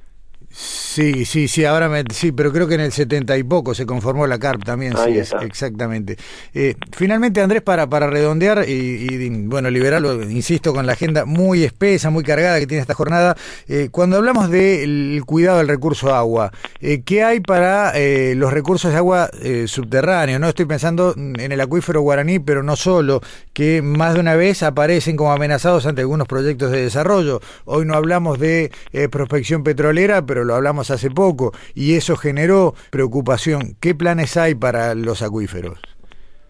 Sí, 0.56 1.26
sí, 1.26 1.48
sí, 1.48 1.66
ahora 1.66 1.90
me, 1.90 2.04
sí, 2.14 2.32
pero 2.32 2.54
creo 2.54 2.68
que 2.68 2.76
en 2.76 2.82
el 2.82 2.92
70 2.92 3.36
y 3.38 3.44
poco 3.44 3.74
se 3.74 3.88
conformó 3.88 4.28
la 4.28 4.38
CARP 4.38 4.64
también, 4.64 4.94
sí, 5.04 5.18
es, 5.18 5.34
exactamente. 5.42 6.16
Eh, 6.54 6.76
finalmente, 6.92 7.42
Andrés, 7.42 7.64
para, 7.64 7.90
para 7.90 8.06
redondear 8.06 8.70
y, 8.70 9.30
bueno, 9.48 9.72
liberarlo, 9.72 10.22
insisto, 10.22 10.72
con 10.72 10.86
la 10.86 10.94
agenda 10.94 11.26
muy 11.26 11.64
espesa, 11.64 12.12
muy 12.12 12.24
cargada 12.24 12.60
que 12.60 12.68
tiene 12.68 12.82
esta 12.82 12.94
jornada, 12.94 13.36
eh, 13.68 13.90
cuando 13.90 14.18
hablamos 14.18 14.52
del 14.52 15.24
cuidado 15.26 15.58
del 15.58 15.68
recurso 15.68 16.14
agua, 16.14 16.52
eh, 16.80 17.02
¿qué 17.04 17.24
hay 17.24 17.40
para 17.40 17.94
los 18.36 18.54
recursos 18.54 18.92
de 18.92 18.98
agua 18.98 19.32
subterráneos? 19.66 20.40
No 20.40 20.50
estoy 20.50 20.66
pensando 20.66 21.16
en 21.18 21.52
el 21.52 21.62
acuífero 21.62 22.02
guaraní, 22.02 22.38
pero 22.38 22.62
no 22.62 22.76
solo, 22.76 23.22
que 23.54 23.82
más 23.82 24.14
de 24.14 24.20
una 24.20 24.36
vez 24.36 24.62
aparecen 24.62 25.16
como 25.16 25.32
amenazados 25.32 25.88
ante 25.88 26.02
algunos 26.02 26.28
proyectos 26.28 26.70
de 26.72 26.84
desarrollo. 26.84 27.42
Hoy 27.66 27.86
no 27.86 27.96
hablamos 27.96 28.38
de 28.38 28.72
prospección 29.10 29.64
petrolera, 29.64 30.24
pero 30.24 30.43
lo 30.44 30.56
hablamos 30.56 30.92
hace 30.92 31.10
poco, 31.10 31.52
y 31.76 31.96
eso 31.96 32.16
generó 32.16 32.74
preocupación. 32.92 33.76
¿Qué 33.82 33.96
planes 33.96 34.38
hay 34.38 34.56
para 34.56 34.96
los 34.96 35.22
acuíferos? 35.22 35.80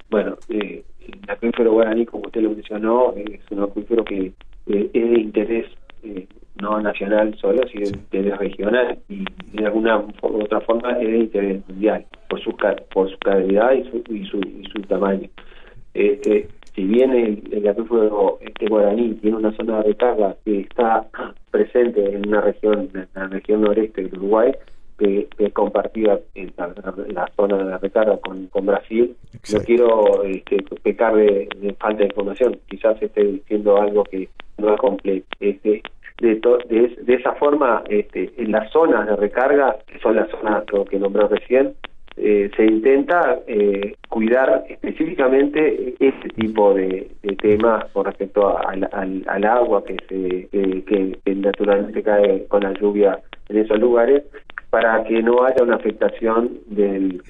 Bueno, 0.10 0.38
eh, 0.50 0.84
el 1.00 1.30
acuífero 1.30 1.72
guaraní, 1.72 2.06
como 2.06 2.26
usted 2.26 2.42
lo 2.42 2.52
mencionó, 2.52 3.14
es 3.16 3.42
un 3.50 3.64
acuífero 3.64 4.04
que 4.04 4.34
eh, 4.68 4.90
es 4.94 5.10
de 5.10 5.20
interés 5.20 5.66
eh, 6.04 6.28
no 6.62 6.80
nacional 6.80 7.36
solo, 7.40 7.68
sino 7.68 7.90
de 7.90 7.98
interés 7.98 8.38
regional 8.38 9.00
y 9.10 9.26
de 9.54 9.66
alguna 9.66 9.98
u 10.00 10.42
otra 10.42 10.62
forma 10.62 10.92
es 11.00 11.08
de 11.08 11.18
interés 11.18 11.68
mundial 11.68 12.06
por 12.30 12.42
su 12.42 12.56
por 12.94 13.10
su 13.10 13.18
calidad 13.20 13.74
y 13.74 13.84
su, 13.90 14.04
y 14.14 14.26
su, 14.26 14.38
y 14.40 14.64
su 14.72 14.82
tamaño. 14.84 15.30
Este, 15.94 16.48
si 16.76 16.84
bien 16.84 17.12
el, 17.12 17.68
acuífero 17.68 18.40
este 18.42 18.68
guaraní 18.68 19.14
tiene 19.16 19.38
una 19.38 19.56
zona 19.56 19.78
de 19.78 19.84
recarga 19.84 20.36
que 20.44 20.62
está 20.62 21.06
presente 21.52 22.14
en 22.14 22.28
una 22.28 22.42
región, 22.42 22.90
en 22.94 23.08
la 23.14 23.28
región 23.28 23.62
noreste 23.62 24.04
del 24.04 24.18
Uruguay, 24.18 24.52
que, 24.98 25.28
es 25.38 25.54
compartida 25.54 26.20
en 26.36 26.54
la, 26.58 27.30
zona 27.36 27.58
de 27.58 27.78
recarga 27.78 28.18
con, 28.18 28.48
con 28.48 28.66
Brasil, 28.66 29.16
no 29.52 29.60
quiero 29.60 30.24
este, 30.24 30.64
pecar 30.82 31.16
de, 31.16 31.48
falta 31.80 32.00
de 32.00 32.06
información, 32.06 32.60
quizás 32.68 33.02
esté 33.02 33.24
diciendo 33.24 33.80
algo 33.80 34.04
que 34.04 34.30
no 34.58 34.74
es 34.74 34.80
completo. 34.80 35.28
Este, 35.40 35.84
de, 36.20 36.36
de, 37.02 37.14
esa 37.16 37.34
forma, 37.34 37.84
este, 37.90 38.32
en 38.38 38.52
las 38.52 38.72
zonas 38.72 39.08
de 39.08 39.16
recarga, 39.16 39.78
que 39.88 40.00
son 40.00 40.16
las 40.16 40.30
zonas 40.30 40.64
que 40.90 41.00
nombró 41.00 41.28
recién, 41.28 41.74
eh, 42.16 42.52
se 42.56 42.66
intenta 42.66 43.40
eh, 43.48 43.96
cuidar 44.10 44.66
específicamente 44.70 45.96
este 46.00 46.30
tipo 46.30 46.74
de, 46.74 47.12
temas 47.42 47.86
con 47.92 48.06
respecto 48.06 48.58
al, 48.58 48.88
al, 48.94 49.44
agua 49.44 49.84
que, 49.84 49.98
se, 50.08 50.48
que, 50.86 51.18
naturalmente 51.36 52.04
cae 52.04 52.46
con 52.48 52.64
la 52.64 52.74
lluvia 52.74 53.20
en 53.50 53.58
esos 53.58 53.80
lugares 53.80 54.24
para 54.70 55.04
que 55.04 55.22
no 55.22 55.44
haya 55.44 55.64
una 55.64 55.76
afectación 55.76 56.60
del 56.68 57.22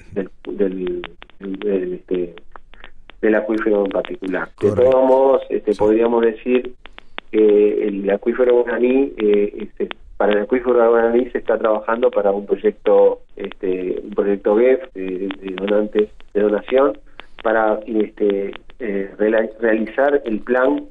del, 0.46 1.02
del, 1.40 1.94
este, 1.94 2.34
del 3.20 3.34
acuífero 3.34 3.86
en 3.86 3.90
particular. 3.90 4.48
De 4.60 4.72
todos 4.72 5.04
modos, 5.06 5.42
este, 5.48 5.74
podríamos 5.74 6.22
decir 6.22 6.74
que 7.32 7.88
el 7.88 8.08
acuífero 8.10 8.62
guaraní 8.62 9.12
eh, 9.16 9.52
este, 9.62 9.88
para 10.16 10.32
el 10.32 10.42
acuífero 10.42 10.80
de 10.80 10.88
Guaraní 10.88 11.30
se 11.30 11.38
está 11.38 11.58
trabajando 11.58 12.10
para 12.10 12.30
un 12.30 12.46
proyecto 12.46 13.20
este 13.36 14.00
un 14.02 14.10
proyecto 14.10 14.56
GEF 14.56 14.92
de, 14.94 15.28
donantes 15.56 16.10
de 16.32 16.40
donación 16.40 16.98
para 17.42 17.80
este 17.86 18.52
eh, 18.78 19.10
realizar 19.18 20.22
el 20.24 20.40
plan 20.40 20.84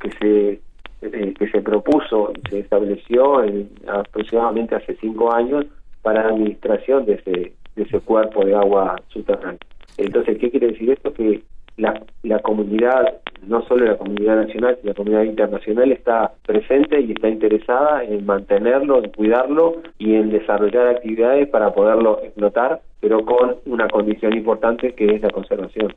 que 0.00 0.10
se 0.12 0.60
eh, 1.02 1.34
que 1.38 1.48
se 1.48 1.60
propuso 1.60 2.32
se 2.48 2.60
estableció 2.60 3.44
en, 3.44 3.70
aproximadamente 3.86 4.74
hace 4.74 4.96
cinco 4.96 5.32
años 5.32 5.66
para 6.02 6.22
la 6.24 6.30
administración 6.30 7.04
de 7.06 7.14
ese 7.14 7.52
de 7.76 7.82
ese 7.82 8.00
cuerpo 8.00 8.44
de 8.44 8.54
agua 8.54 8.96
subterránea. 9.08 9.58
Entonces, 9.96 10.38
¿qué 10.38 10.50
quiere 10.50 10.68
decir 10.68 10.90
esto? 10.90 11.12
Que 11.12 11.42
la, 11.76 12.02
la 12.22 12.38
comunidad, 12.40 13.20
no 13.46 13.62
solo 13.66 13.86
la 13.86 13.96
comunidad 13.96 14.36
nacional, 14.36 14.76
sino 14.80 14.90
la 14.90 14.94
comunidad 14.94 15.22
internacional 15.24 15.92
está 15.92 16.32
presente 16.46 17.00
y 17.00 17.12
está 17.12 17.28
interesada 17.28 18.04
en 18.04 18.24
mantenerlo, 18.26 19.02
en 19.02 19.10
cuidarlo 19.10 19.82
y 19.98 20.14
en 20.14 20.30
desarrollar 20.30 20.88
actividades 20.88 21.48
para 21.48 21.72
poderlo 21.72 22.20
explotar, 22.22 22.80
pero 23.02 23.24
con 23.24 23.56
una 23.66 23.88
condición 23.88 24.32
importante 24.32 24.94
que 24.94 25.16
es 25.16 25.20
la 25.20 25.30
conservación. 25.30 25.92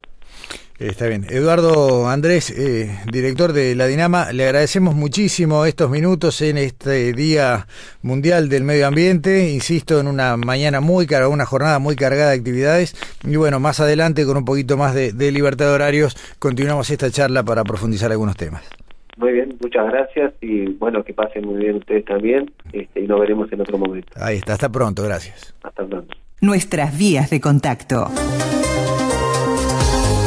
Está 0.79 1.07
bien. 1.07 1.23
Eduardo 1.29 2.09
Andrés, 2.09 2.49
eh, 2.49 2.89
director 3.09 3.53
de 3.53 3.75
la 3.75 3.85
Dinama, 3.85 4.33
le 4.33 4.43
agradecemos 4.43 4.95
muchísimo 4.95 5.65
estos 5.65 5.89
minutos 5.89 6.41
en 6.41 6.57
este 6.57 7.13
Día 7.13 7.67
Mundial 8.01 8.49
del 8.49 8.63
Medio 8.63 8.87
Ambiente. 8.87 9.51
Insisto, 9.51 9.99
en 9.99 10.07
una 10.07 10.35
mañana 10.35 10.81
muy 10.81 11.05
cargada, 11.05 11.29
una 11.29 11.45
jornada 11.45 11.77
muy 11.77 11.95
cargada 11.95 12.31
de 12.31 12.37
actividades. 12.37 12.95
Y 13.23 13.35
bueno, 13.37 13.59
más 13.59 13.79
adelante, 13.79 14.25
con 14.25 14.35
un 14.35 14.43
poquito 14.43 14.75
más 14.75 14.95
de, 14.95 15.31
libertad 15.31 15.67
de 15.67 15.75
horarios, 15.75 16.17
continuamos 16.39 16.89
esta 16.89 17.11
charla 17.11 17.43
para 17.43 17.63
profundizar 17.63 18.11
algunos 18.11 18.35
temas. 18.35 18.67
Muy 19.15 19.31
bien, 19.31 19.55
muchas 19.61 19.85
gracias 19.85 20.33
y 20.41 20.73
bueno, 20.73 21.03
que 21.03 21.13
pasen 21.13 21.45
muy 21.45 21.59
bien 21.59 21.75
ustedes 21.75 22.03
también 22.03 22.51
este, 22.73 22.99
y 22.99 23.07
nos 23.07 23.19
veremos 23.21 23.49
en 23.53 23.61
otro 23.61 23.77
momento. 23.77 24.11
Ahí 24.19 24.37
está, 24.37 24.53
hasta 24.53 24.69
pronto, 24.69 25.03
gracias. 25.03 25.55
Hasta 25.63 25.85
pronto. 25.85 26.24
Nuestras 26.45 26.95
vías 26.95 27.31
de 27.31 27.41
contacto. 27.41 28.11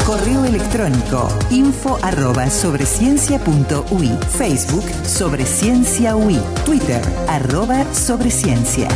Correo 0.04 0.44
electrónico 0.46 1.28
info 1.48 1.96
arroba 2.02 2.50
sobreciencia.ui. 2.50 4.08
Facebook 4.36 4.84
Sobre 5.06 5.46
Ciencia 5.46 6.16
UI. 6.16 6.40
Twitter 6.64 7.00
arroba 7.28 7.84
Sobreciencia. 7.94 8.88